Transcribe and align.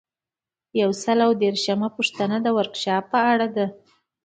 یو 0.81 0.91
سل 1.03 1.17
او 1.27 1.31
دیرشمه 1.41 1.89
پوښتنه 1.97 2.37
د 2.41 2.47
ورکشاپ 2.57 3.03
په 3.11 3.19
اړه 3.31 3.47
ده. 3.55 3.65